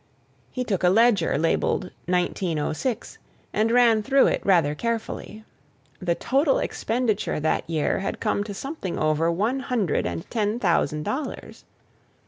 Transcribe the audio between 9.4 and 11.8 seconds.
hundred and ten thousand dollars.